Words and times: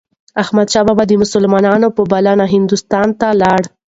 احمدشاه 0.41 0.83
بابا 0.87 1.03
د 1.07 1.11
مسلمانانو 1.23 1.87
په 1.95 2.01
بلنه 2.11 2.45
هندوستان 2.55 3.07
ته 3.19 3.27
لاړ. 3.41 3.61